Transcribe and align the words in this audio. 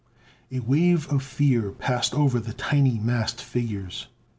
A 0.51 0.59
wave 0.61 1.07
of 1.09 1.21
fear 1.21 1.69
passed 1.69 2.15
over 2.15 2.39
the 2.39 2.53
tiny 2.53 2.97
massed 2.97 3.39
figures. 3.43 4.07